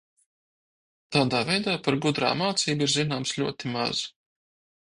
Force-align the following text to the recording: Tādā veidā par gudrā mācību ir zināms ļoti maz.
Tādā 1.15 1.41
veidā 1.51 1.77
par 1.89 1.99
gudrā 2.07 2.31
mācību 2.41 2.89
ir 2.89 2.93
zināms 2.97 3.35
ļoti 3.43 3.75
maz. 3.77 4.05